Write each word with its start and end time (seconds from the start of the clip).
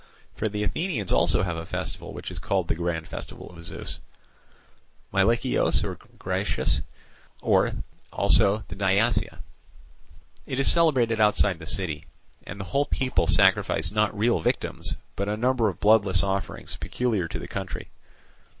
For 0.33 0.47
the 0.47 0.63
Athenians 0.63 1.11
also 1.11 1.43
have 1.43 1.57
a 1.57 1.63
festival 1.67 2.11
which 2.11 2.31
is 2.31 2.39
called 2.39 2.67
the 2.67 2.73
grand 2.73 3.07
festival 3.07 3.51
of 3.51 3.63
Zeus 3.63 3.99
Meilichios 5.13 5.83
or 5.83 5.93
Gracious, 6.17 6.81
viz., 7.43 7.73
the 8.11 8.75
Diasia. 8.75 9.43
It 10.47 10.57
is 10.57 10.71
celebrated 10.71 11.21
outside 11.21 11.59
the 11.59 11.67
city, 11.67 12.05
and 12.47 12.59
the 12.59 12.63
whole 12.73 12.85
people 12.87 13.27
sacrifice 13.27 13.91
not 13.91 14.17
real 14.17 14.39
victims 14.39 14.95
but 15.15 15.29
a 15.29 15.37
number 15.37 15.69
of 15.69 15.79
bloodless 15.79 16.23
offerings 16.23 16.77
peculiar 16.77 17.27
to 17.27 17.37
the 17.37 17.47
country. 17.47 17.91